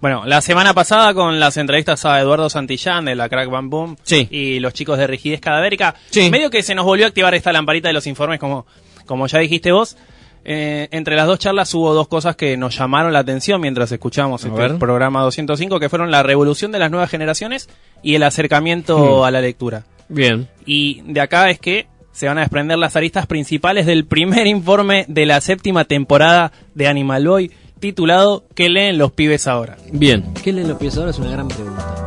[0.00, 3.96] Bueno, la semana pasada con las entrevistas a Eduardo Santillán de la Crack Bam Boom
[4.02, 4.26] Sí.
[4.30, 6.30] y los chicos de Rigidez Cadavérica, Sí.
[6.30, 8.66] medio que se nos volvió a activar esta lamparita de los informes, como,
[9.04, 9.98] como ya dijiste vos.
[10.42, 14.42] Eh, entre las dos charlas hubo dos cosas que nos llamaron la atención mientras escuchamos
[14.42, 17.68] A este programa 205, que fueron la revolución de las nuevas generaciones
[18.02, 19.24] y el acercamiento Hmm.
[19.24, 19.84] a la lectura.
[20.08, 20.48] Bien.
[20.64, 25.04] Y de acá es que se van a desprender las aristas principales del primer informe
[25.08, 29.76] de la séptima temporada de Animal Boy, titulado ¿Qué leen los pibes ahora?
[29.92, 30.32] Bien.
[30.42, 31.10] ¿Qué leen los pies ahora?
[31.10, 32.06] Es una gran pregunta.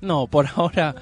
[0.00, 0.94] No, por ahora.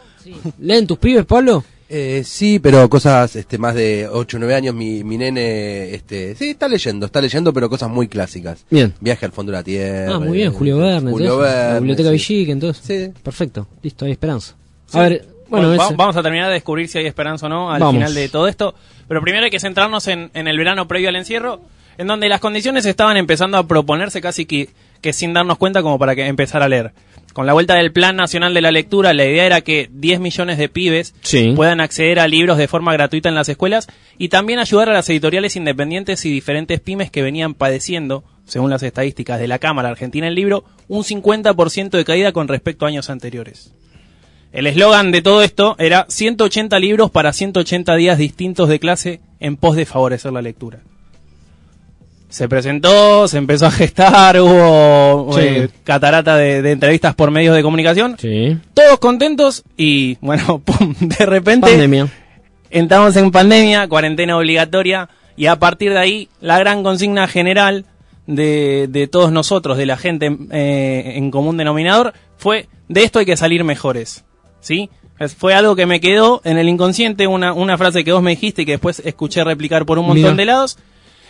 [0.59, 1.64] ¿Leen tus pibes, Pablo?
[1.90, 6.34] Eh, sí, pero cosas este, más de 8 o 9 años, mi, mi nene, este,
[6.34, 8.66] sí, está leyendo, está leyendo, pero cosas muy clásicas.
[8.68, 8.92] Bien.
[9.00, 10.16] Viaje al fondo de la Tierra.
[10.16, 11.10] Ah, muy bien, Julio Verne.
[11.10, 11.38] Julio.
[11.38, 11.68] Verne.
[11.73, 12.34] La biblioteca sí.
[12.34, 12.84] Villique, entonces.
[13.14, 13.20] Sí.
[13.23, 14.54] Perfecto, listo, hay esperanza.
[14.87, 14.98] Sí.
[14.98, 17.80] A ver, bueno, Bueno, vamos a terminar de descubrir si hay esperanza o no al
[17.80, 17.95] Vamos.
[17.95, 18.74] final de todo esto.
[19.06, 21.62] Pero primero hay que centrarnos en, en el verano previo al encierro,
[21.98, 24.70] en donde las condiciones estaban empezando a proponerse casi que,
[25.01, 26.93] que sin darnos cuenta como para que empezar a leer.
[27.34, 30.59] Con la vuelta del Plan Nacional de la Lectura, la idea era que 10 millones
[30.59, 31.52] de pibes Sí.
[31.55, 35.09] puedan acceder a libros de forma gratuita en las escuelas y también ayudar a las
[35.10, 40.27] editoriales independientes y diferentes pymes que venían padeciendo, según las estadísticas de la Cámara Argentina
[40.27, 43.73] del Libro, un 50% de caída con respecto a años anteriores.
[44.51, 49.57] El eslogan de todo esto era 180 libros para 180 días distintos de clase en
[49.57, 50.80] pos de favorecer la lectura.
[52.29, 55.40] Se presentó, se empezó a gestar, hubo Sí.
[55.43, 58.57] eh, catarata de, de entrevistas por medios de comunicación, Sí.
[58.74, 62.09] todos contentos y bueno, pum, de repente pandemia.
[62.71, 67.87] entramos en pandemia, cuarentena obligatoria, y a partir de ahí la gran consigna general
[68.26, 73.26] de, de todos nosotros, de la gente eh, en común denominador, fue de esto hay
[73.26, 74.25] que salir mejores.
[74.60, 74.91] ¿Sí?
[75.38, 78.62] Fue algo que me quedó en el inconsciente, una, una frase que vos me dijiste
[78.62, 80.78] y que después escuché replicar por un montón de lados,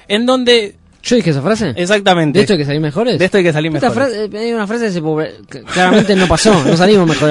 [0.09, 1.73] en donde, ¿Yo dije esa frase?
[1.77, 3.19] exactamente, ¿De esto hay que salir mejores?
[3.19, 4.29] de esto hay que salir Esta mejores.
[4.31, 5.03] frase, eh, una frase
[5.49, 7.31] que claramente no pasó, no salimos mejor.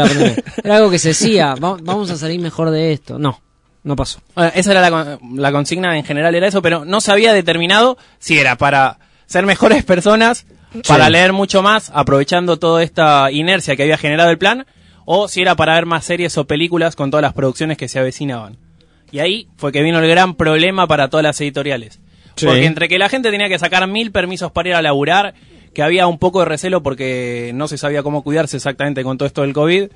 [0.63, 3.19] Era algo que se decía, "Va- vamos a salir mejor de esto.
[3.19, 3.41] No,
[3.83, 4.19] no pasó.
[4.35, 8.39] Bueno, esa era la consigna en general, era eso, pero no se había determinado si
[8.39, 10.45] era para ser mejores personas,
[10.87, 14.65] para leer mucho más, aprovechando toda esta inercia que había generado el plan,
[15.05, 17.99] o si era para ver más series o películas con todas las producciones que se
[17.99, 18.57] avecinaban.
[19.11, 21.99] Y ahí fue que vino el gran problema para todas las editoriales.
[22.37, 22.45] Sí.
[22.45, 25.33] Porque entre que la gente tenía que sacar mil permisos para ir a laburar,
[25.73, 29.27] que había un poco de recelo porque no se sabía cómo cuidarse exactamente con todo
[29.27, 29.89] esto del COVID,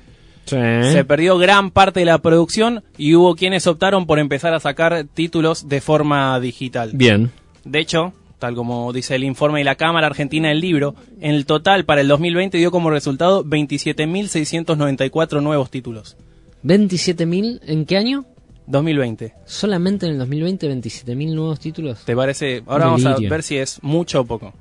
[0.44, 0.56] Sí.
[0.56, 5.04] se perdió gran parte de la producción y hubo quienes optaron por empezar a sacar
[5.14, 6.90] títulos de forma digital.
[6.94, 7.30] Bien.
[7.64, 11.46] De hecho, tal como dice el informe de la Cámara Argentina del Libro, en el
[11.46, 16.16] total para el 2020 dio como resultado 27.694 nuevos títulos.
[16.64, 18.24] ¿27.000 en qué año?
[18.66, 19.34] 2020.
[19.44, 22.04] Solamente en el 2020 27.000 nuevos títulos.
[22.04, 22.62] ¿Te parece?
[22.66, 24.52] Ahora vamos a ver si es mucho o poco.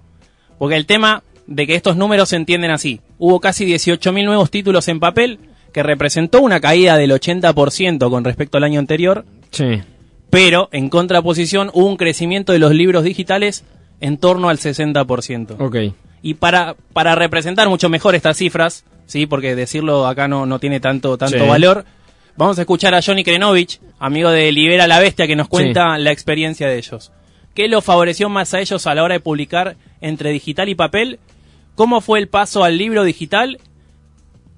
[0.58, 3.02] Porque el tema de que estos números se entienden así.
[3.18, 5.40] Hubo casi 18.000 nuevos títulos en papel,
[5.74, 9.82] que representó una caída del 80% con respecto al año anterior, Sí.
[10.30, 13.64] pero en contraposición hubo un crecimiento de los libros digitales
[14.00, 15.56] en torno al 60%.
[15.60, 15.94] Ok.
[16.22, 20.80] Y para, para representar mucho mejor estas cifras, sí, porque decirlo acá no, no tiene
[20.80, 21.48] tanto, tanto Sí.
[21.48, 21.86] valor,
[22.36, 26.12] vamos a escuchar a Johnny Krenovich, amigo de Libera la Bestia, que nos cuenta la
[26.12, 27.12] experiencia de ellos.
[27.54, 31.20] ¿Qué los favoreció más a ellos a la hora de publicar entre digital y papel?
[31.76, 33.60] ¿Cómo fue el paso al libro digital?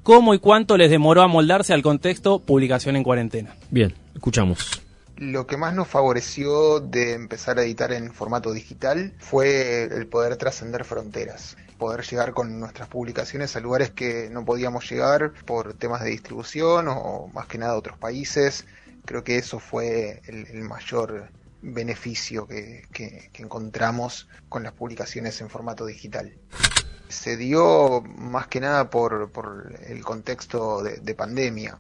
[0.04, 3.56] ¿Cómo y cuánto les demoró a moldarse al contexto publicación en cuarentena?
[3.72, 3.94] Bien.
[4.14, 4.82] Escuchamos.
[5.18, 10.38] Lo que más nos favoreció de empezar a editar en formato digital fue el poder
[10.38, 16.04] trascender fronteras, poder llegar con nuestras publicaciones a lugares que no podíamos llegar por temas
[16.04, 18.66] de distribución o más que nada a otros países.
[19.06, 21.30] Creo que eso fue el, mayor
[21.62, 26.34] beneficio que, que- encontramos con las publicaciones en formato digital.
[27.10, 31.78] Se dio más que nada por, por el contexto de, de pandemia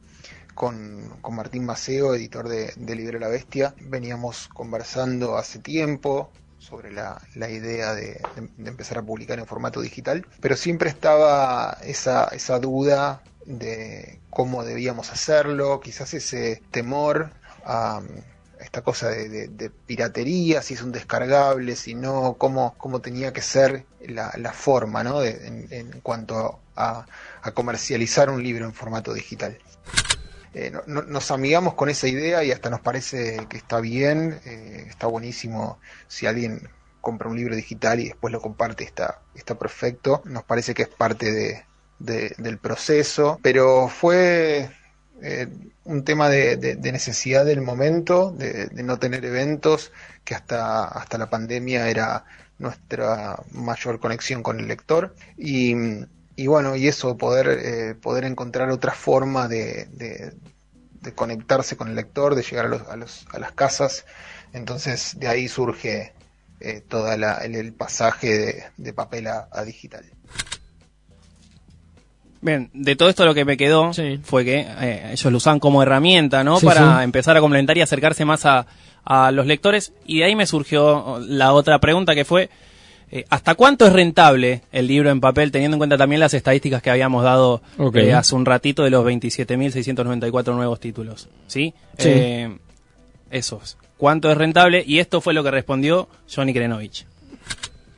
[0.53, 3.73] con, con Martín Maceo, editor de, de Libro La Bestia.
[3.81, 6.31] Veníamos conversando hace tiempo
[6.63, 8.19] sobre la, la idea de,
[8.65, 15.11] empezar a publicar en formato digital, pero siempre estaba esa, esa duda de cómo debíamos
[15.11, 17.31] hacerlo, quizás ese temor
[17.65, 18.01] a
[18.59, 23.33] esta cosa de, de- de piratería, si es un descargable, si no, cómo, cómo tenía
[23.33, 25.19] que ser la, la forma ¿no?
[25.19, 27.05] de- en, en cuanto a,
[27.41, 29.57] a comercializar un libro en formato digital.
[30.53, 34.39] Eh, no- no- nos amigamos con esa idea y hasta nos parece que está bien,
[34.45, 36.69] eh, está buenísimo si alguien
[37.01, 40.21] compra un libro digital y después lo comparte, está, está perfecto.
[40.25, 41.65] Nos parece que es parte de,
[41.99, 44.69] de- del proceso, pero fue
[45.21, 45.47] eh,
[45.85, 49.91] un tema de, de- necesidad del momento, de no tener eventos,
[50.23, 52.25] que hasta, hasta la pandemia era
[52.59, 55.75] nuestra mayor conexión con el lector y,
[56.35, 60.33] y bueno, y eso, poder, eh, poder encontrar otra forma de, de,
[61.15, 64.05] conectarse con el lector, de llegar a, los, a, los, a las casas,
[64.53, 66.13] entonces de ahí surge
[66.59, 70.05] eh, todo el, pasaje de, papel a, digital.
[72.41, 73.91] Bien, de todo esto lo que me quedó
[74.23, 76.59] fue que eh, ellos lo usaban como herramienta, ¿no?
[76.59, 78.65] Para empezar a complementar y acercarse más a,
[79.03, 79.93] a los lectores.
[80.05, 82.49] Y de ahí me surgió la otra pregunta que fue,
[83.15, 86.81] eh, ¿hasta cuánto es rentable el libro en papel, teniendo en cuenta también las estadísticas
[86.81, 87.61] que habíamos dado
[87.93, 91.29] eh, hace un ratito de los 27.694 nuevos títulos?
[91.47, 91.73] ¿Sí?
[91.97, 92.09] sí.
[92.09, 92.57] Eh,
[93.29, 93.77] esos.
[93.97, 94.83] ¿Cuánto es rentable?
[94.85, 97.05] Y esto fue lo que respondió Johnny Krenovich.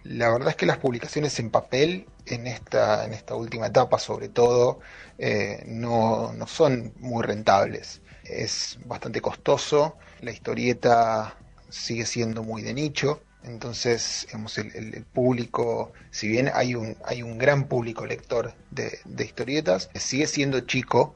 [0.03, 4.29] La verdad es que las publicaciones en papel, en esta, en esta última etapa sobre
[4.29, 4.79] todo,
[5.65, 8.01] no, no son muy rentables.
[8.23, 11.35] Es bastante costoso la historieta
[11.69, 14.27] sigue siendo muy de nicho, entonces
[14.57, 20.62] el, público, si bien hay un, hay un gran público lector de, historietas, sigue siendo
[20.62, 21.15] chico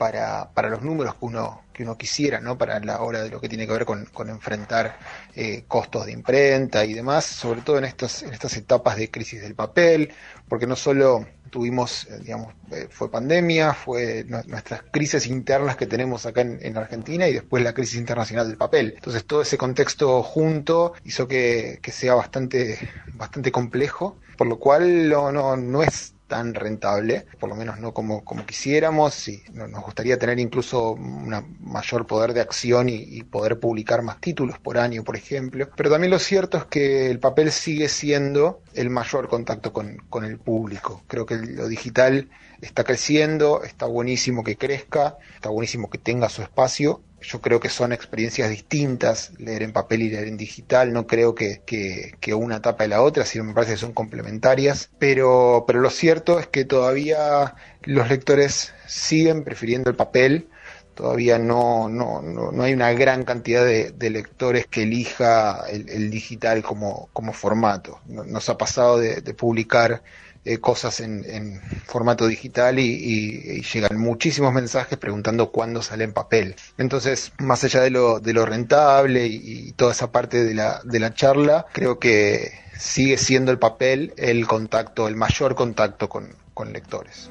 [0.00, 2.56] para, para, los números que uno, que uno quisiera, ¿no?
[2.56, 4.96] para la hora de lo que tiene que ver con, enfrentar
[5.36, 9.42] eh, costos de imprenta y demás, sobre todo en, estos, en estas etapas de crisis
[9.42, 10.10] del papel,
[10.48, 16.24] porque no solo tuvimos, eh, digamos, eh, fue pandemia, fue nuestras crisis internas que tenemos
[16.24, 18.94] acá en, Argentina y después la crisis internacional del papel.
[18.96, 22.78] Entonces todo ese contexto junto hizo que, que sea bastante,
[23.12, 27.92] bastante complejo, por lo cual no, no, no es tan rentable, por lo menos no
[27.92, 33.58] como, como quisiéramos, y nos gustaría tener incluso un mayor poder de acción y, poder
[33.58, 35.68] publicar más títulos por año, por ejemplo.
[35.76, 40.24] Pero también lo cierto es que el papel sigue siendo el mayor contacto con, con
[40.24, 41.02] el público.
[41.08, 42.30] Creo que lo digital
[42.60, 47.68] está creciendo, está buenísimo que crezca, está buenísimo que tenga su espacio, yo creo que
[47.68, 52.62] son experiencias distintas, leer en papel y leer en digital, no creo que, que, una
[52.62, 56.46] tapa de la otra, sino me parece que son complementarias, pero, pero lo cierto es
[56.46, 60.48] que todavía los lectores siguen prefiriendo el papel,
[60.94, 67.08] todavía no, no, no, hay una gran cantidad de, lectores que elija el, digital como,
[67.12, 68.00] como formato.
[68.06, 70.02] Nos ha pasado de publicar
[70.42, 76.54] eh, cosas en, formato digital y, llegan muchísimos mensajes preguntando cuándo sale en papel.
[76.78, 80.98] Entonces, más allá de lo, de lo rentable y, toda esa parte de la, de
[80.98, 86.30] la charla, creo que sigue siendo el papel el contacto, el mayor contacto con,
[86.72, 87.30] lectores.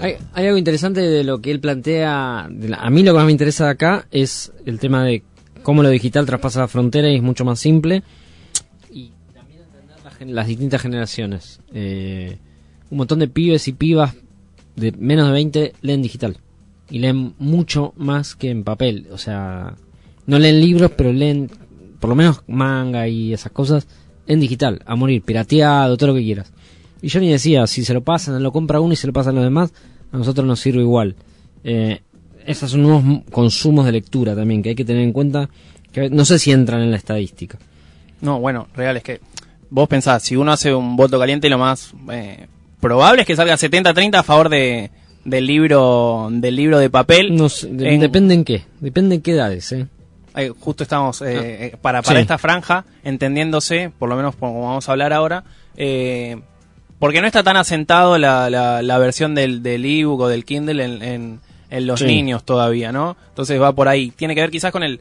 [0.00, 2.40] Hay, algo interesante de lo que él plantea.
[2.44, 5.22] a mí lo que más me interesa de acá es el tema de
[5.62, 8.02] cómo lo digital traspasa la frontera y es mucho más simple
[10.26, 11.60] las distintas generaciones.
[11.72, 12.38] Eh,
[12.90, 14.14] un montón de pibes y pibas
[14.76, 16.38] de menos de 20 leen digital.
[16.90, 19.08] Y leen mucho más que en papel.
[19.10, 19.74] O sea,
[20.26, 21.50] no leen libros, pero leen
[22.00, 23.86] por lo menos manga y esas cosas
[24.26, 24.82] en digital.
[24.86, 26.52] A morir, pirateado, todo lo que quieras.
[27.00, 29.34] Y yo ni decía, si se lo pasan, lo compra uno y se lo pasan
[29.34, 29.72] los demás,
[30.12, 31.16] a nosotros nos sirve igual.
[31.62, 32.00] Eh,
[32.46, 35.48] esos son nuevos consumos de lectura también que hay que tener en cuenta.
[35.92, 37.58] Que no sé si entran en la estadística.
[38.20, 39.20] No, bueno, real es que
[39.70, 42.46] vos pensás, si uno hace un voto caliente, lo más eh,
[42.80, 44.90] probable es que salga 70-30 a favor de,
[45.24, 47.34] del libro del libro de papel.
[47.34, 49.72] No, Depende en qué, depende en qué edades.
[49.72, 49.86] ¿eh?
[50.58, 51.64] justo estamos eh, ah.
[51.64, 55.44] eh, para, para esta franja, entendiéndose, por lo menos como vamos a hablar ahora,
[56.98, 61.40] porque no está tan asentado la, la, versión del, del ebook o del Kindle en,
[61.70, 63.16] en, los niños todavía, ¿no?
[63.30, 64.12] Entonces va por ahí.
[64.12, 65.00] Tiene que ver quizás con el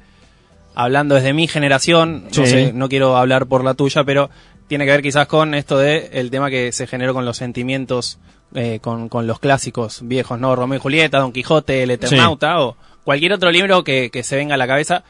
[0.75, 4.29] hablando desde mi generación, no sé, no quiero hablar por la tuya, pero
[4.73, 8.17] tiene que ver quizás con esto de el tema que se generó con los sentimientos,
[8.55, 10.55] eh, con, con, los clásicos viejos, ¿no?
[10.55, 14.55] Romeo y Julieta, Don Quijote, El Eternauta o cualquier otro libro que, que, se venga
[14.55, 15.03] a la cabeza.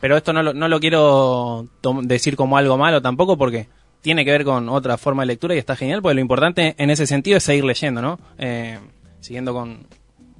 [0.00, 1.66] Pero esto no lo, no lo quiero
[2.02, 3.66] decir como algo malo tampoco porque
[4.00, 6.90] tiene que ver con otra forma de lectura y está genial porque lo importante en
[6.90, 8.20] ese sentido es seguir leyendo, ¿no?
[8.38, 8.78] Eh,
[9.18, 9.88] siguiendo con,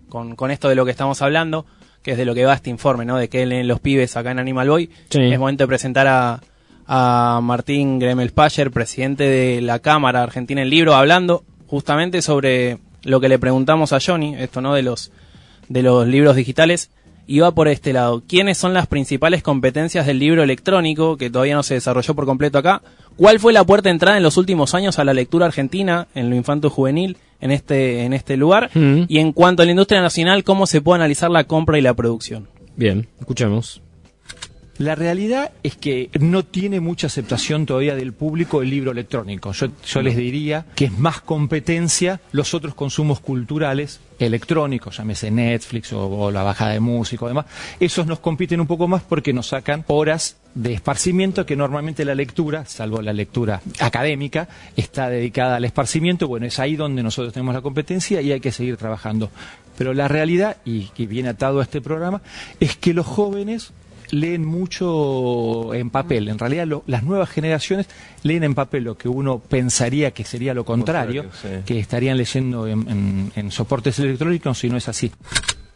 [0.08, 1.66] con, con esto de lo que estamos hablando,
[2.04, 3.16] que es de lo que va este informe, ¿no?
[3.16, 4.90] De que leen los pibes acá en Animal Boy.
[5.10, 6.40] Es momento de presentar a,
[6.86, 13.28] a Martín Gremelspacher, presidente de la Cámara Argentina del Libro, hablando justamente sobre lo que
[13.28, 15.12] le preguntamos a Johnny, esto no de los
[15.68, 16.90] de los libros digitales,
[17.26, 18.22] y va por este lado.
[18.26, 22.58] ¿Quiénes son las principales competencias del libro electrónico que todavía no se desarrolló por completo
[22.58, 22.82] acá?
[23.16, 26.30] ¿Cuál fue la puerta de entrada en los últimos años a la lectura argentina en
[26.30, 28.70] lo infanto juvenil en este en este lugar?
[28.74, 29.04] Mm.
[29.08, 31.94] Y en cuanto a la industria nacional, ¿cómo se puede analizar la compra y la
[31.94, 32.48] producción?
[32.76, 33.80] Bien, escuchemos.
[34.78, 39.52] La realidad es que no tiene mucha aceptación todavía del público el libro electrónico.
[39.52, 45.92] Yo, yo les diría que es más competencia los otros consumos culturales electrónicos, llámese Netflix
[45.92, 47.46] o, o la bajada de música o demás.
[47.78, 52.14] Esos nos compiten un poco más porque nos sacan horas de esparcimiento que normalmente la
[52.14, 56.28] lectura, salvo la lectura académica, está dedicada al esparcimiento.
[56.28, 59.30] Bueno, es ahí donde nosotros tenemos la competencia y hay que seguir trabajando.
[59.76, 62.22] Pero la realidad, y que viene atado a este programa,
[62.60, 63.72] es que los jóvenes
[64.14, 66.28] leen mucho en papel.
[66.28, 67.86] En realidad, lo- las nuevas generaciones
[68.22, 71.64] leen en papel lo que uno pensaría que sería lo contrario, Contrario, sí.
[71.66, 75.10] que estarían leyendo en, en- en soportes electrónicos, y no es así.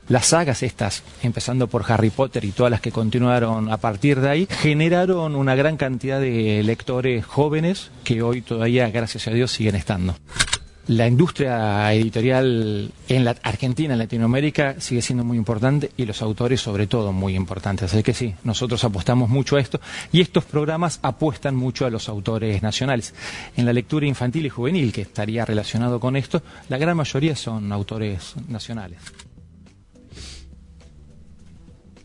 [0.09, 4.31] Las sagas estas, empezando por Harry Potter y todas las que continuaron a partir de
[4.31, 9.75] ahí, generaron una gran cantidad de lectores jóvenes que hoy todavía, gracias a Dios, siguen
[9.75, 10.15] estando.
[10.89, 16.63] La industria editorial en la Argentina, en Latinoamérica, sigue siendo muy importante y los autores
[16.63, 17.93] sobre todo muy importantes.
[17.93, 22.09] Así que sí, nosotros apostamos mucho a esto y estos programas apuestan mucho a los
[22.09, 23.15] autores nacionales.
[23.55, 27.71] En la lectura infantil y juvenil, que estaría relacionado con esto, la gran mayoría son
[27.71, 28.99] autores nacionales.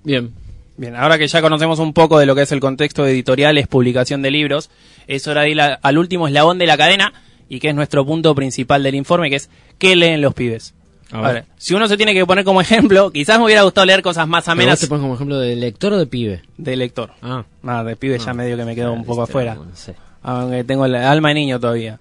[0.03, 0.33] Bien.
[0.75, 3.67] Bien, ahora que ya conocemos un poco de lo que es el contexto editorial, es
[3.67, 4.71] publicación de libros,
[5.07, 7.13] es hora de ir al último eslabón de la cadena
[7.53, 10.73] y que es nuestro punto principal del informe, que es ¿qué leen los pibes?
[11.11, 11.33] A A ver.
[11.33, 14.27] ver, si uno se tiene que poner como ejemplo, quizás me hubiera gustado leer cosas
[14.27, 16.41] más amenas te pones como ejemplo de lector o de pibe.
[16.57, 17.11] de lector.
[17.21, 17.43] Ah.
[17.63, 19.93] Ah, de pibe ya medio que me quedo un poco Este, afuera, no sé.
[20.23, 21.99] aunque tengo el alma de niño todavía.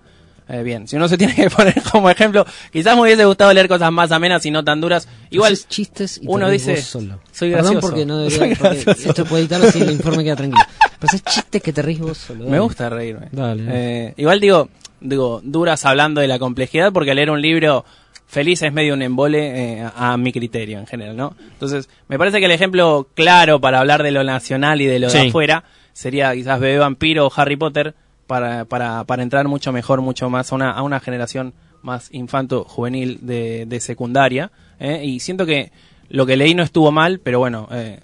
[0.48, 3.68] Eh, bien, si uno se tiene que poner como ejemplo, quizás me hubiese gustado leer
[3.68, 5.06] cosas más amenas y no tan duras.
[5.30, 7.20] Igual, Haces chistes y uno dice, vos solo.
[7.32, 7.86] soy Perdón gracioso.
[7.86, 10.64] porque no debería, porque esto puede editarlo así el informe queda tranquilo.
[10.98, 12.46] Pero haces chistes que te reís vos solo.
[12.46, 13.28] Me gusta reírme.
[13.30, 13.62] Dale.
[13.68, 14.68] Eh, igual digo,
[15.02, 17.84] digo, duras hablando de la complejidad porque leer un libro
[18.26, 21.36] feliz es medio un embole eh, a, a mi criterio en general, ¿no?
[21.52, 25.10] Entonces, me parece que el ejemplo claro para hablar de lo nacional y de lo
[25.10, 27.94] de afuera sería quizás Bebé Vampiro o Harry Potter
[28.26, 33.18] para, para, para entrar mucho mejor, mucho más a una, a una generación más infanto-juvenil
[33.22, 34.50] de, de secundaria.
[34.80, 35.02] ¿eh?
[35.04, 35.72] Y siento que
[36.08, 38.00] lo que leí no estuvo mal, pero bueno, eh,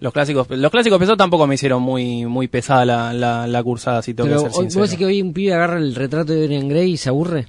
[0.00, 4.02] los clásicos los clásicos pesados tampoco me hicieron muy muy pesada la, la, la cursada,
[4.02, 4.80] si tengo Pero que ser hoy- sincero.
[4.82, 7.46] vos decís que hoy un pibe agarra el retrato de Dorian Gray y se aburre.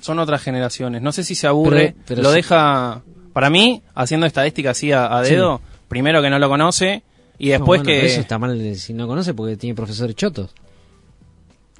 [0.00, 1.00] Son otras generaciones.
[1.00, 2.36] No sé si se aburre, Pero- pero lo sí.
[2.36, 3.02] deja...
[3.32, 7.02] Para mí, haciendo estadística así a, a dedo, primero que no lo conoce
[7.38, 8.06] y después No, bueno, que...
[8.06, 10.54] Eso está mal eh, si no conoce porque tiene profesores chotos.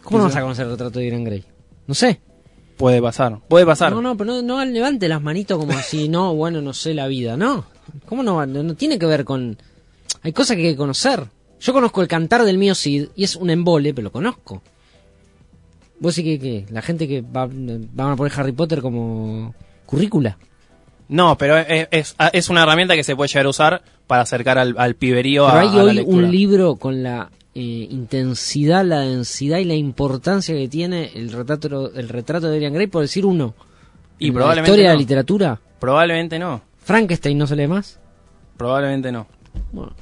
[0.03, 1.45] ¿Cómo no vas a conocer el retrato de Dorian Gray?
[1.87, 2.21] No sé.
[2.77, 3.93] Puede pasar, puede pasar.
[3.93, 7.07] No, no, pero no, no levante las manitos como si no, bueno, no sé la
[7.07, 7.37] vida.
[7.37, 7.67] No.
[8.07, 8.45] ¿Cómo no?
[8.47, 9.57] No, no tiene que ver con.
[10.23, 11.25] Hay cosas que hay que conocer.
[11.61, 14.63] Yo conozco el cantar del mío Cid y es un embole, pero lo conozco.
[16.01, 19.55] Vos sí que, que la gente que va, van a poner Harry Potter como
[19.87, 20.37] currícula.
[21.09, 24.59] No, pero es, es, es una herramienta que se puede llegar a usar para acercar
[24.59, 26.17] al, al piberío Pero a, hay a la hoy lectura.
[26.27, 27.61] un libro con la eh,
[27.91, 32.87] intensidad, la densidad y la importancia que tiene el retrato, el retrato de Dorian Gray,
[32.87, 33.55] por decir uno.
[34.19, 35.61] Y En probablemente La historia de la literatura.
[35.79, 37.99] Probablemente no, Frankenstein no se lee más.
[38.57, 39.27] probablemente no.
[39.73, 39.93] Bueno.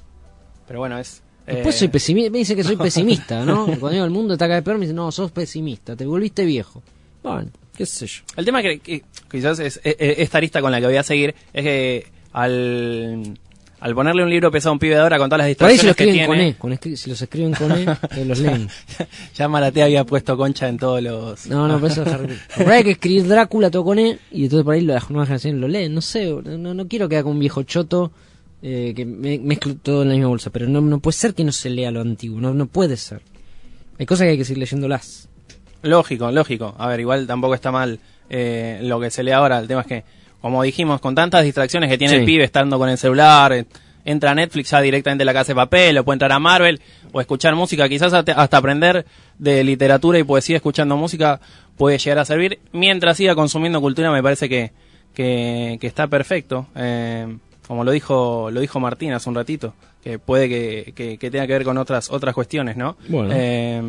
[0.67, 1.23] Pero bueno, es...
[1.47, 3.67] Después eh, soy pesimista, me dice que soy pesimista, ¿no?
[3.67, 6.45] Cuando digo el mundo está cada vez peor, me dice, no, sos pesimista, te volviste
[6.45, 6.83] viejo.
[7.23, 8.23] Bueno, qué sé yo.
[8.37, 11.03] El tema que, que quizás es, e- e- esta lista con la que voy a
[11.03, 13.39] seguir es que al,
[13.83, 15.77] al ponerle un libro pesado a un pibe de ahora con todas las Por ahí
[15.77, 16.51] lo distracciones que escriben con tiene...
[16.51, 18.69] E, con escri- si los escriben con E, los leen.
[19.35, 21.49] ya Maratea había puesto concha en todos los...
[21.49, 22.39] No, no, por eso es Harry.
[22.57, 25.27] Por ahí hay que escribir Drácula todo con E, y entonces por ahí las nuevas
[25.27, 25.95] generaciones lo leen.
[25.95, 28.13] No sé, no, no quiero quedar con un viejo choto
[28.63, 31.43] eh, que me, mezcle todo en la misma bolsa, pero no, no puede ser que
[31.43, 33.21] no se lea lo antiguo, no, no puede ser.
[33.99, 35.29] Hay cosas que hay que seguir leyéndolas.
[35.83, 36.73] Lógico, lógico.
[36.79, 37.99] A ver, igual tampoco está mal
[38.31, 39.59] eh, lo que se lee ahora.
[39.59, 40.05] El tema es que,
[40.43, 42.21] como dijimos, con tantas distracciones que tiene Sí.
[42.21, 43.65] el pibe estando con el celular, eh,
[44.05, 46.81] entra a Netflix ya directamente a la casa de papel, o puede entrar a Marvel,
[47.13, 49.07] o escuchar música, quizás hasta hasta aprender
[49.39, 51.41] de literatura y poesía escuchando música
[51.79, 52.59] puede llegar a servir.
[52.73, 54.73] Mientras siga consumiendo cultura me parece que,
[55.15, 56.67] que, que está perfecto.
[56.75, 61.31] Eh, como lo dijo, lo dijo Martín hace un ratito, que puede que, que- que
[61.31, 62.97] tenga que ver con otras, otras cuestiones, ¿no?
[63.09, 63.31] Bueno.
[63.33, 63.81] Eh,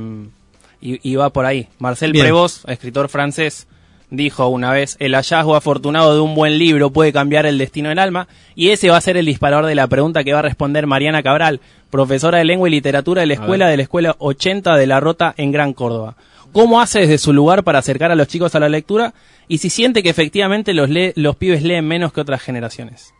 [0.80, 1.68] y, y va por ahí.
[1.80, 2.26] Marcel Bien.
[2.26, 3.68] Prevost, escritor francés,
[4.13, 7.98] dijo una vez, el hallazgo afortunado de un buen libro puede cambiar el destino del
[8.00, 10.86] alma, y ese va a ser el disparador de la pregunta que va a responder
[10.88, 14.88] Mariana Cabral, profesora de lengua y literatura de la escuela de la escuela 80 de
[14.88, 16.15] la Rota en Gran Córdoba.
[16.51, 19.15] ¿Cómo hace desde su lugar para acercar a los chicos a la lectura?
[19.48, 23.13] Y si siente que efectivamente los, lee- los pibes leen menos que otras generaciones.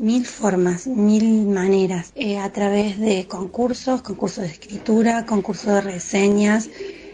[0.00, 6.70] Mil formas, mil maneras, eh, a través de concursos, concursos de escritura, concursos de reseñas,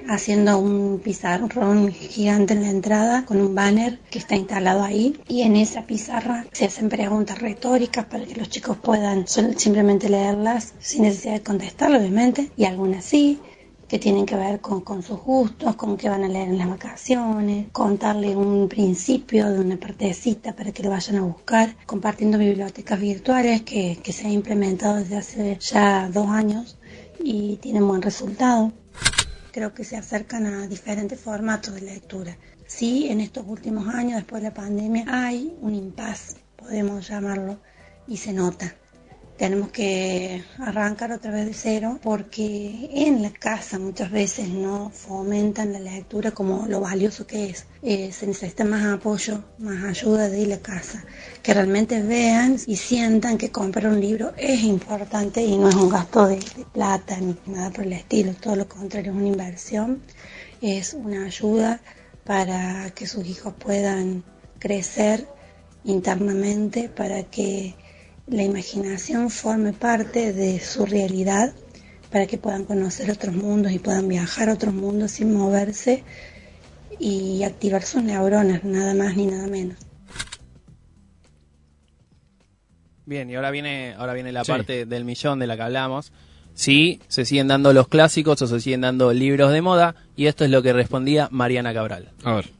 [0.08, 5.42] haciendo un pizarrón gigante en la entrada con un banner que está instalado ahí y
[5.42, 11.02] en esa pizarra se hacen preguntas retóricas para que los chicos puedan simplemente leerlas sin
[11.02, 13.38] necesidad de contestar, obviamente, y algunas sí
[13.86, 17.68] que tienen que ver con, sus gustos, con qué van a leer en las vacaciones,
[17.72, 23.62] contarle un principio de una partecita para que lo vayan a buscar, compartiendo bibliotecas virtuales
[23.62, 26.78] que, que se ha implementado desde hace ya dos años
[27.18, 28.72] y tienen buen resultado.
[29.58, 32.38] Creo que se acercan a diferentes formatos de lectura.
[32.64, 37.58] Sí, en estos últimos años, después de la pandemia, hay un impas, podemos llamarlo,
[38.06, 38.72] y se nota
[39.38, 45.72] tenemos que arrancar otra vez de cero porque en la casa muchas veces no fomentan
[45.72, 47.66] la lectura como lo valioso que es.
[47.82, 51.04] Eh, se necesita más apoyo, más ayuda de la casa,
[51.40, 55.88] que realmente vean y sientan que comprar un libro es importante y no es un
[55.88, 60.02] gasto de, de plata ni nada por el estilo, todo lo contrario, es una inversión,
[60.60, 61.80] es una ayuda
[62.24, 64.24] para que sus hijos puedan
[64.58, 65.28] crecer
[65.84, 67.76] internamente, para que
[68.30, 71.52] la imaginación forme parte de su realidad
[72.10, 76.04] para que puedan conocer otros mundos y puedan viajar a otros mundos sin moverse
[76.98, 79.78] y activar sus neuronas, nada más ni nada menos.
[83.06, 86.12] Bien, y ahora viene, ahora viene la parte del millón de la que hablamos.
[86.52, 90.44] Sí, se siguen dando los clásicos o se siguen dando libros de moda, y esto
[90.44, 92.12] es lo que respondía Mariana Cabral.
[92.24, 92.50] A ver.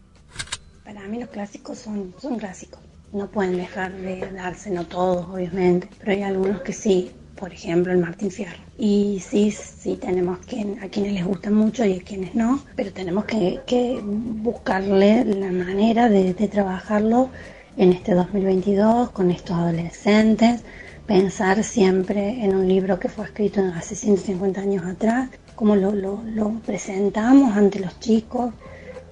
[0.85, 5.88] Para mí los clásicos son, son clásicos no pueden dejar de darse, no todos obviamente,
[5.99, 8.59] pero hay algunos que sí, por ejemplo el Martín Fierro.
[8.77, 12.93] Y sí, sí tenemos que, a quienes les gusta mucho y a quienes no, pero
[12.93, 17.31] tenemos que, que buscarle la manera de, trabajarlo
[17.77, 20.62] en este 2022 con estos adolescentes,
[21.07, 26.50] pensar siempre en un libro que fue escrito hace 150 años atrás, cómo lo, lo
[26.67, 28.53] presentamos ante los chicos,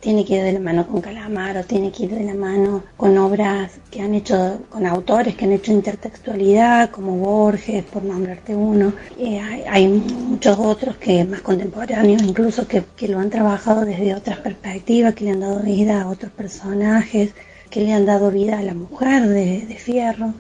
[0.01, 3.17] tiene que ir de la mano con Calamaro, tiene que ir de la mano con
[3.19, 8.93] obras que han hecho, con autores que han hecho intertextualidad, como Borges, por nombrarte uno.
[9.19, 14.39] Eh, hay, muchos otros que más contemporáneos, incluso que, que lo han trabajado desde otras
[14.39, 17.33] perspectivas, que le han dado vida a otros personajes,
[17.71, 20.35] que le han dado vida a la mujer de, de Fierro.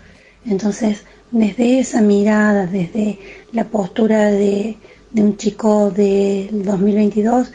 [0.45, 3.19] Entonces, desde esa mirada, desde
[3.53, 4.77] la postura de,
[5.11, 7.53] de un chico del 2022,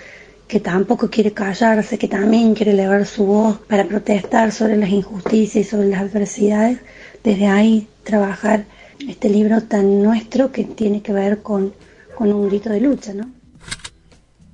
[0.52, 5.66] que tampoco quiere callarse, que también quiere elevar su voz para protestar sobre las injusticias
[5.66, 6.80] y sobre las adversidades,
[7.24, 8.66] desde ahí trabajar
[9.08, 11.74] este libro tan nuestro que tiene que ver con,
[12.16, 13.32] con un grito de lucha, ¿no?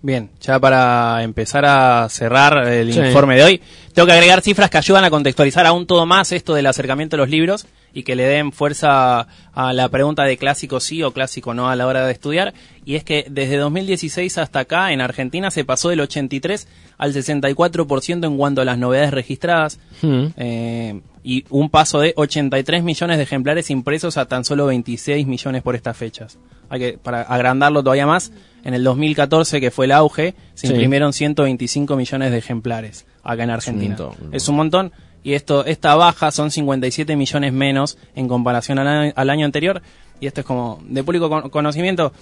[0.03, 2.99] Bien, ya para empezar a cerrar el sí.
[2.99, 6.53] informe de hoy, tengo que agregar cifras que ayudan a contextualizar aún todo más esto
[6.53, 10.79] del acercamiento a los libros y que le den fuerza a la pregunta de clásico
[10.79, 12.53] sí o clásico no a la hora de estudiar.
[12.85, 18.25] Y es que desde 2016 hasta acá en Argentina se pasó del 83 al 64%
[18.25, 19.79] en cuanto a las novedades registradas.
[20.01, 20.25] Mm.
[20.37, 25.61] Eh, y un paso de 83 millones de ejemplares impresos a tan solo 26 millones
[25.61, 26.37] por estas fechas.
[26.69, 28.31] Hay que, para agrandarlo todavía más,
[28.63, 30.73] en el 2014, que fue el auge, se sí.
[30.73, 33.95] imprimieron 125 millones de ejemplares acá en Argentina.
[33.95, 34.33] Es un montón.
[34.33, 34.91] Es un montón
[35.23, 39.81] y esto esta baja son 57 millones menos en comparación al año, al año anterior
[40.19, 42.13] y esto es como de público con, conocimiento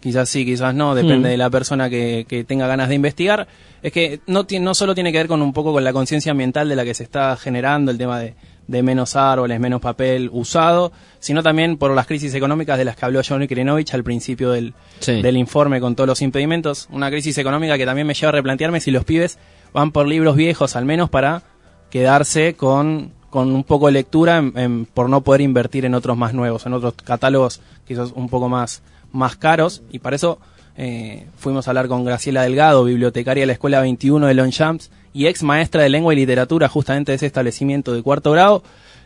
[0.00, 1.32] quizás sí, quizás no, depende mm.
[1.32, 3.46] de la persona que, que, tenga ganas de investigar,
[3.82, 6.68] es que no, no solo tiene que ver con un poco con la conciencia ambiental
[6.68, 8.34] de la que se está generando, el tema de,
[8.66, 13.04] de, menos árboles, menos papel usado, sino también por las crisis económicas de las que
[13.04, 15.20] habló Johnny Krenovich al principio del, sí.
[15.20, 18.80] del informe con todos los impedimentos, una crisis económica que también me lleva a replantearme
[18.80, 19.38] si los pibes
[19.72, 21.42] van por libros viejos al menos para
[21.90, 26.34] quedarse con, con un poco de lectura en, por no poder invertir en otros más
[26.34, 29.82] nuevos, en otros catálogos quizás un poco más, más caros.
[29.90, 30.38] Y para eso
[30.76, 35.26] eh, fuimos a hablar con Graciela Delgado, bibliotecaria de la Escuela 21 de Longchamps y
[35.26, 38.62] ex maestra de lengua y literatura justamente de ese establecimiento de cuarto grado.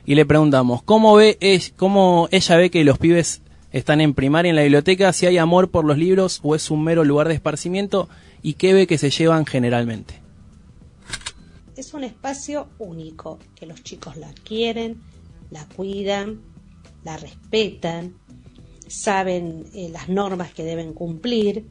[0.06, 1.38] Y le preguntamos, ¿cómo, ve,
[1.76, 3.40] cómo ella ve que los pibes
[3.72, 5.12] están en primaria en la biblioteca?
[5.14, 8.08] Si hay amor por los libros o es un mero lugar de esparcimiento
[8.42, 10.23] y qué ve que se llevan generalmente
[11.76, 15.02] es un espacio único, que los chicos la quieren,
[15.50, 16.40] la cuidan,
[17.04, 18.16] la respetan,
[18.88, 21.66] saben eh, las normas que deben cumplir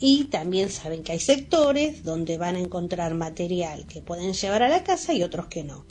[0.00, 4.68] y también saben que hay sectores donde van a encontrar material que pueden llevar a
[4.68, 5.84] la casa y otros que no.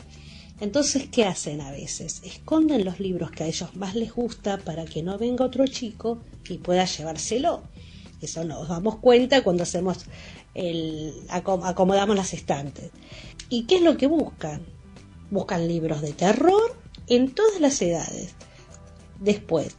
[0.60, 2.22] Entonces, ¿qué hacen a veces?
[2.24, 6.20] Esconden los libros que a ellos más les gusta para que no venga otro chico
[6.50, 7.64] y pueda llevárselo.
[8.22, 10.06] Eso nos damos cuenta cuando hacemos
[11.30, 12.92] acomodamos las estantes.
[13.50, 14.66] ¿Y qué es lo que buscan?
[15.30, 16.76] Buscan libros de terror
[17.08, 18.34] en todas las edades.
[19.20, 19.78] Después,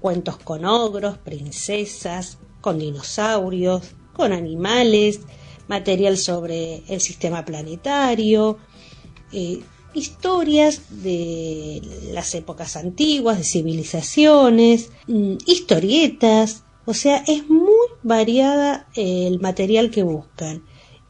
[0.00, 5.20] cuentos con ogros, princesas, con dinosaurios, con animales,
[5.68, 8.58] material sobre el sistema planetario,
[9.32, 9.60] eh,
[9.94, 11.80] historias de
[12.12, 20.02] las épocas antiguas, de civilizaciones, mm, historietas, o sea, es muy variada el material que
[20.02, 20.62] buscan.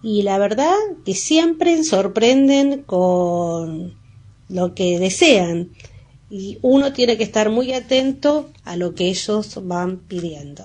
[0.03, 0.73] Y la verdad
[1.05, 3.95] que siempre sorprenden con
[4.49, 5.71] lo que desean.
[6.31, 10.65] Y uno tiene que estar muy atento a lo que ellos van pidiendo.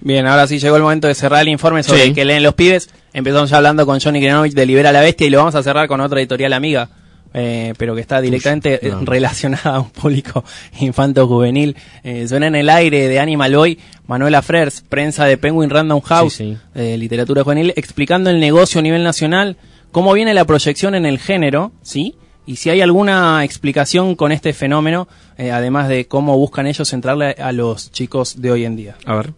[0.00, 2.08] Bien, ahora sí llegó el momento de cerrar el informe sobre Sí.
[2.08, 2.90] el que leen los pibes.
[3.12, 5.86] Empezamos ya hablando con Johnny Krenovich de Libera la Bestia y lo vamos a cerrar
[5.86, 6.88] con otra editorial amiga,
[7.34, 9.00] eh, pero que está directamente eh, no.
[9.04, 10.44] relacionada a un público
[10.80, 11.76] infanto-juvenil.
[12.04, 16.34] Eh, suena en el aire de Animal Boy, Manuela Frers, prensa de Penguin Random House,
[16.34, 16.58] Sí, sí.
[16.74, 19.56] eh, literatura juvenil, explicando el negocio a nivel nacional,
[19.90, 22.16] cómo viene la proyección en el género, ¿sí?
[22.46, 25.06] Y si hay alguna explicación con este fenómeno,
[25.38, 28.96] además de cómo buscan ellos entrarle a los chicos de hoy en día.
[29.06, 29.32] A ver.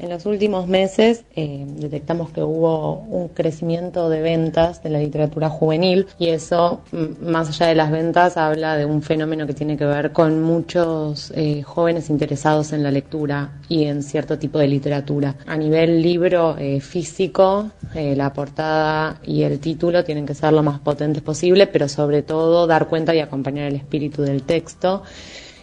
[0.00, 5.50] En los últimos meses eh, detectamos que hubo un crecimiento de ventas de la literatura
[5.50, 9.76] juvenil y eso, mm, más allá de las ventas, habla de un fenómeno que tiene
[9.76, 14.68] que ver con muchos eh, jóvenes interesados en la lectura y en cierto tipo de
[14.68, 15.36] literatura.
[15.46, 20.78] A nivel libro eh, físico, la portada y el título tienen que ser lo más
[20.80, 25.02] potentes posible, pero sobre todo dar cuenta y acompañar el espíritu del texto.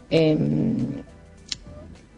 [0.10, 1.02] Em,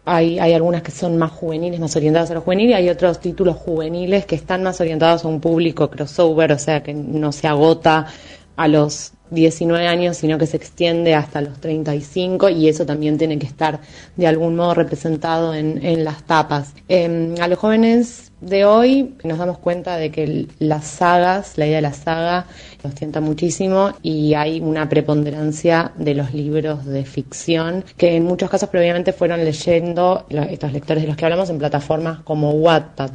[0.09, 3.19] hay, hay algunas que son más juveniles, más orientadas a lo juvenil, y hay otros
[3.19, 7.47] títulos juveniles que están más orientados a un público crossover, o sea, que no se
[7.47, 8.07] agota
[8.55, 13.37] a los 19 años, sino que se extiende hasta los 35 y eso también tiene
[13.37, 13.79] que estar
[14.15, 16.73] de algún modo representado en, en las tapas.
[16.87, 21.77] Eh, a los jóvenes de hoy nos damos cuenta de que las sagas, la idea
[21.77, 22.45] de la saga,
[22.83, 28.49] los tienta muchísimo y hay una preponderancia de los libros de ficción que en muchos
[28.49, 33.11] casos previamente fueron leyendo estos lectores de los que hablamos en plataformas como Wattpad.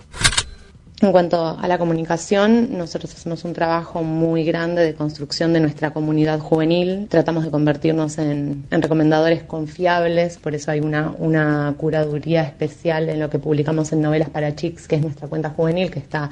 [1.04, 5.90] En cuanto a la comunicación, nosotros hacemos un trabajo muy grande de construcción de nuestra
[5.90, 7.08] comunidad juvenil.
[7.10, 13.20] Tratamos de convertirnos en, en recomendadores confiables, por eso hay una, una curaduría especial en
[13.20, 16.30] lo que publicamos en Novelas para Chicks, que es nuestra cuenta juvenil, que está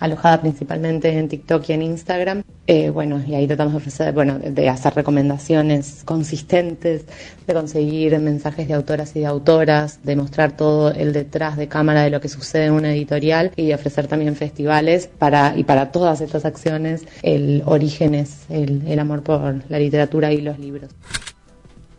[0.00, 2.42] alojada principalmente en TikTok y en Instagram.
[2.66, 7.04] Eh, bueno, y ahí tratamos de ofrecer, bueno, de- hacer recomendaciones consistentes,
[7.46, 12.02] de conseguir mensajes de autoras y de autoras, de mostrar todo el detrás de cámara
[12.02, 15.92] de lo que sucede en una editorial y de ofrecer también festivales para, y para
[15.92, 20.90] todas estas acciones el origen es el, el amor por la literatura y los libros.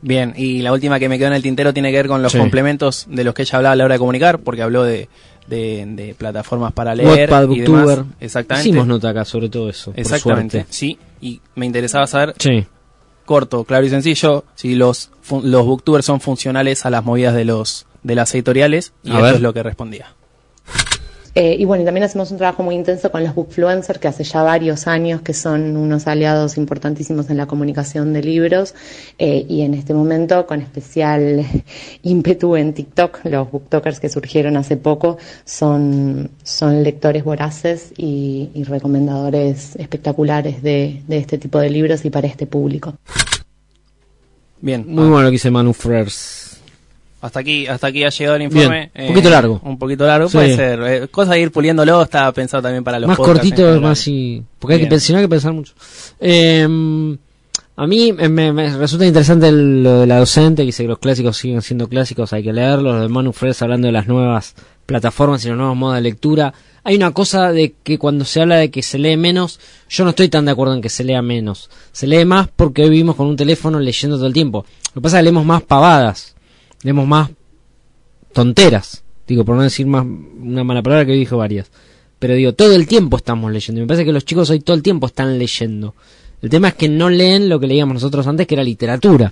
[0.01, 2.31] Bien, y la última que me quedó en el tintero tiene que ver con los
[2.33, 2.37] Sí.
[2.37, 5.09] complementos de los que ella hablaba a la hora de comunicar, porque habló de,
[5.47, 7.83] de, de plataformas para leer Wattpad, y demás.
[7.85, 8.05] Booktuber.
[8.19, 8.69] Exactamente.
[8.69, 9.93] Hicimos nota acá sobre todo eso.
[9.95, 10.97] Exactamente, sí.
[11.21, 12.65] Y me interesaba saber, Sí.
[13.25, 15.11] corto, claro y sencillo, si los,
[15.43, 19.21] los booktubers son funcionales a las movidas de los de las editoriales, y A eso
[19.23, 19.35] ver.
[19.35, 20.13] es lo que respondía.
[21.37, 24.23] Eh, y bueno, y también hacemos un trabajo muy intenso con los bookfluencers, que hace
[24.23, 28.73] ya varios años que son unos aliados importantísimos en la comunicación de libros.
[29.17, 31.45] eh, y en este momento, con especial
[32.03, 38.63] ímpetu en TikTok, los booktokers que surgieron hace poco son, son lectores voraces y, y
[38.63, 42.95] recomendadores espectaculares de, de este tipo de libros y para este público.
[44.61, 46.44] Bien, Muy bueno lo que dice Manu Frers.
[47.25, 48.91] Hasta aquí hasta aquí ha llegado el informe.
[48.93, 49.61] Bien, un poquito largo.
[49.63, 50.37] Un poquito largo, Sí.
[50.37, 50.79] puede ser.
[50.83, 54.43] eh, cosa de ir puliéndolo, está pensado también para los más cortito, más y...
[54.59, 55.73] Porque hay que pensar, hay que pensar mucho.
[56.19, 56.67] Eh,
[57.77, 60.99] a mí me, me- resulta interesante el- lo de la docente, que dice que los
[60.99, 62.95] clásicos siguen siendo clásicos, hay que leerlos.
[62.95, 66.53] Lo de Manu Frers hablando de las nuevas plataformas y los nuevos modos de lectura.
[66.85, 69.59] Hay una cosa de que cuando se habla de que se lee menos,
[69.89, 71.69] yo no estoy tan de acuerdo en que se lea menos.
[71.91, 74.65] Se lee más porque hoy vivimos con un teléfono leyendo todo el tiempo.
[74.93, 76.34] Lo que pasa es que leemos más pavadas,
[76.85, 77.31] leemos más
[78.31, 79.03] tonteras.
[79.27, 81.71] Digo, por no decir más una mala palabra que hoy dijo varias.
[82.19, 83.79] Pero digo, todo el tiempo estamos leyendo.
[83.79, 85.95] Y me parece que los chicos hoy todo el tiempo están leyendo.
[86.43, 89.31] El tema es que no leen lo que leíamos nosotros antes, que era literatura.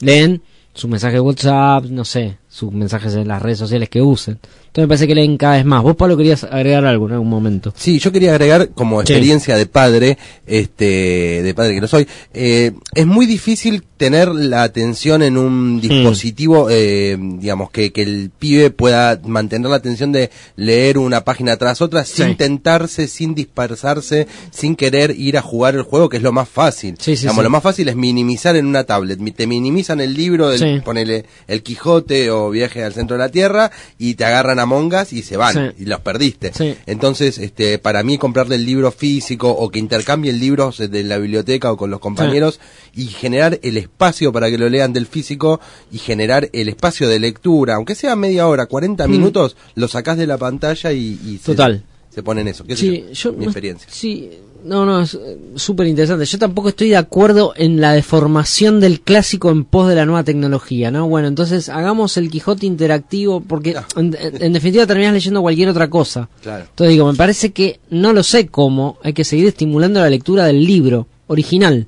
[0.00, 0.42] Leen
[0.74, 4.38] sus mensajes de WhatsApp, no sé, sus mensajes en las redes sociales que usen.
[4.66, 5.82] Entonces me parece que leen cada vez más.
[5.82, 7.72] Vos, Pablo, querías agregar algo en algún momento.
[7.76, 9.12] Sí, yo quería agregar como Sí.
[9.12, 14.62] experiencia de padre, este, de padre que no soy, eh, es muy difícil tener la
[14.62, 20.30] atención en un dispositivo, eh, digamos, que, que el pibe pueda mantener la atención de
[20.56, 25.82] leer una página tras otra sin tentarse, sin dispersarse, sin querer ir a jugar el
[25.82, 26.94] juego, que es lo más fácil.
[26.98, 29.18] Sí, sí, digamos, lo más fácil es minimizar en una tablet.
[29.34, 30.80] Te minimizan el libro, del, Sí.
[30.84, 34.66] ponele el Quijote o último viaje al centro de la Tierra y te agarran a
[34.66, 35.82] mongas y se van Sí.
[35.82, 36.52] y los perdiste.
[36.54, 36.74] Sí.
[36.86, 41.70] Entonces, este, para mí comprarle el libro físico o que intercambien libros de la biblioteca
[41.72, 42.60] o con los compañeros
[42.94, 45.60] y generar el espacio para que lo lean del físico
[45.92, 49.10] y generar el espacio de lectura, aunque sea media hora, 40 Mm.
[49.10, 51.84] minutos, lo sacás de la pantalla y, Total.
[52.14, 52.64] se ponen eso.
[52.64, 53.12] ¿Qué sé yo?
[53.12, 53.88] yo Mi no- experiencia.
[53.90, 54.30] Sí,
[54.64, 56.24] no, no, es eh, súper interesante.
[56.24, 60.24] Yo tampoco estoy de acuerdo en la deformación del clásico en pos de la nueva
[60.24, 61.08] tecnología, ¿no?
[61.08, 66.28] Bueno, entonces hagamos el Quijote interactivo porque en, en definitiva terminás leyendo cualquier otra cosa.
[66.42, 66.64] Claro.
[66.68, 70.44] Entonces digo, me parece que no lo sé cómo, hay que seguir estimulando la lectura
[70.44, 71.86] del libro original,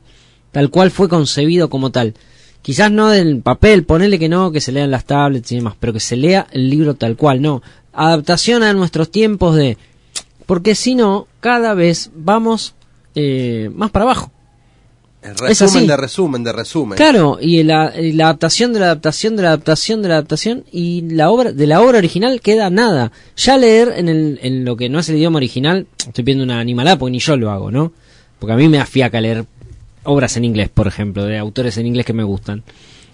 [0.52, 2.14] tal cual fue concebido como tal.
[2.62, 5.92] Quizás no del papel, ponele que no, que se lean las tablets y demás, pero
[5.92, 7.62] que se lea el libro tal cual, no.
[7.92, 9.78] Adaptación a nuestros tiempos de...
[10.50, 12.74] Porque si no, cada vez vamos
[13.14, 14.32] eh, más para abajo.
[15.22, 15.64] El Es así.
[15.76, 16.96] resumen de resumen de resumen.
[16.96, 20.64] Claro, y la, y la adaptación de la adaptación de la adaptación de la adaptación
[20.72, 23.12] y la obra de la obra original queda nada.
[23.36, 26.58] Ya leer en, el, en lo que no es el idioma original, estoy pidiendo una
[26.58, 27.92] animalada porque ni yo lo hago, ¿no?
[28.40, 29.44] Porque a mí me afiaca leer
[30.02, 32.64] obras en inglés, por ejemplo, de autores en inglés que me gustan.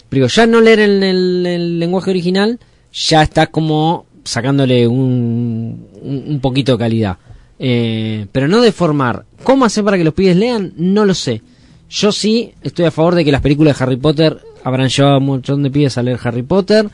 [0.09, 2.59] Pero digo, ya no leer en el, el lenguaje original,
[2.91, 7.17] ya está como sacándole un, un, poquito de calidad.
[7.59, 9.25] Eh, pero no deformar.
[9.43, 10.73] ¿Cómo hacer para que los pibes lean?
[10.77, 11.41] No lo sé.
[11.89, 15.19] Yo sí estoy a favor de que las películas de Harry Potter habrán llevado a
[15.19, 16.89] un montón de pibes a leer Harry Potter.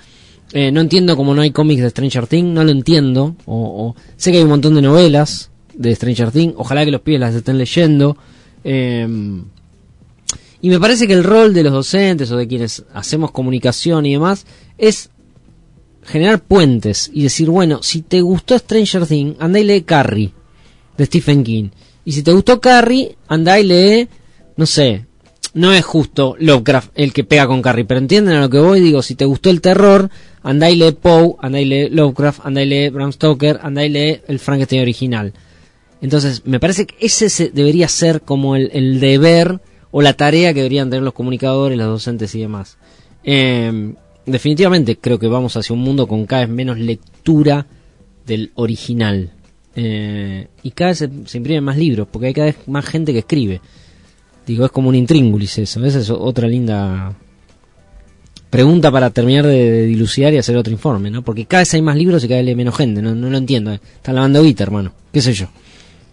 [0.51, 3.35] Eh, no entiendo cómo no hay cómics de Stranger Things, no lo entiendo.
[3.45, 7.19] O, sé que hay un montón de novelas de Stranger Things, ojalá que los pibes
[7.19, 8.15] las estén leyendo.
[8.63, 9.07] Eh,
[10.63, 14.13] y me parece que el rol de los docentes o de quienes hacemos comunicación y
[14.13, 14.45] demás
[14.77, 15.09] es
[16.05, 20.31] generar puentes y decir, bueno, si te gustó Stranger Things, anda y lee Carrie
[20.97, 21.69] de Stephen King.
[22.05, 24.07] Y si te gustó Carrie, anda y lee,
[24.57, 25.05] no sé,
[25.53, 28.79] no es justo Lovecraft el que pega con Carrie, pero entienden a lo que voy,
[28.81, 30.09] digo, si te gustó el terror,
[30.41, 33.89] anda y lee Poe, anda y lee Lovecraft, anda y lee Bram Stoker, anda y
[33.89, 35.33] lee el Frankenstein original.
[36.01, 39.61] Entonces, me parece que ese se- debería ser como el, el deber
[39.91, 42.77] o la tarea que deberían tener los comunicadores, los docentes y demás.
[43.23, 43.93] Eh,
[44.25, 47.65] definitivamente creo que vamos hacia un mundo con cada vez menos lectura
[48.25, 49.31] del original.
[49.75, 53.11] Eh, y cada vez se, se imprimen más libros, porque hay cada vez más gente
[53.11, 53.61] que escribe.
[54.45, 55.83] Digo, es como un intríngulis eso.
[55.85, 57.13] Esa es otra linda
[58.49, 61.23] pregunta para terminar de, de dilucidar y hacer otro informe, ¿no?
[61.23, 63.01] Porque cada vez hay más libros y cada vez lee menos gente.
[63.01, 63.71] No, no lo entiendo.
[63.73, 63.79] eh.
[63.95, 64.93] Están lavando guita, hermano.
[65.11, 65.47] ¿Qué sé yo?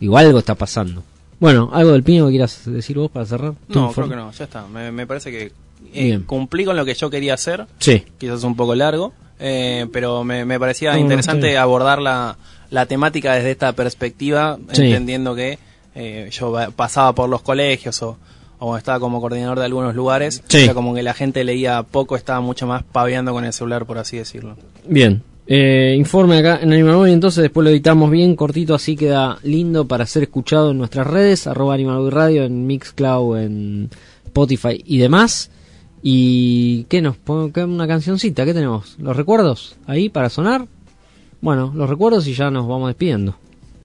[0.00, 1.02] Igual algo está pasando.
[1.38, 3.54] Bueno, ¿algo del pino que quieras decir vos para cerrar?
[3.68, 4.66] No, creo que no, ya está.
[4.66, 5.52] Me, me parece que
[5.92, 7.66] eh, cumplí con lo que yo quería hacer.
[7.78, 8.02] Sí.
[8.18, 12.36] Quizás un poco largo, eh, pero me, me parecía No, no, interesante abordar la,
[12.70, 14.82] la temática desde esta perspectiva, Sí.
[14.84, 15.58] entendiendo que
[15.94, 18.16] eh, yo pasaba por los colegios o,
[18.60, 20.42] o estaba como coordinador de algunos lugares.
[20.48, 20.58] Sí.
[20.64, 23.98] Era como que la gente leía poco, estaba mucho más paveando con el celular, por
[23.98, 24.56] así decirlo.
[24.86, 25.22] Bien.
[25.52, 29.84] Eh, informe acá en Animal Boy, entonces después lo editamos bien cortito, así queda lindo
[29.88, 33.90] para ser escuchado en nuestras redes, arroba Animal Boy Radio, en Mixcloud, en
[34.26, 35.50] Spotify y demás.
[36.02, 37.16] ¿Y qué nos
[37.52, 38.44] qué, una cancioncita?
[38.44, 38.96] ¿Qué tenemos?
[38.98, 40.66] ¿Los recuerdos ahí para sonar?
[41.40, 43.36] Bueno, los recuerdos y ya nos vamos despidiendo.